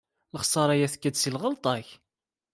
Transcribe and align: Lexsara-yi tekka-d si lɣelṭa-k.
Lexsara-yi 0.33 0.87
tekka-d 0.93 1.15
si 1.17 1.29
lɣelṭa-k. 1.35 1.87